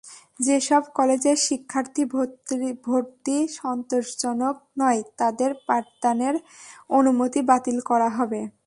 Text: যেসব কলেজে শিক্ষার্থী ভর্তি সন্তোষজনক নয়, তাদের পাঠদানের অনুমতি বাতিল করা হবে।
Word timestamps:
যেসব 0.39 0.83
কলেজে 0.95 1.33
শিক্ষার্থী 1.37 2.03
ভর্তি 2.85 3.37
সন্তোষজনক 3.51 4.55
নয়, 4.79 5.01
তাদের 5.17 5.51
পাঠদানের 5.67 6.35
অনুমতি 6.89 7.41
বাতিল 7.41 7.77
করা 7.81 8.09
হবে। 8.09 8.41